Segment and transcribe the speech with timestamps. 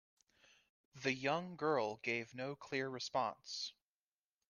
[0.95, 3.71] The young girl gave no clear response.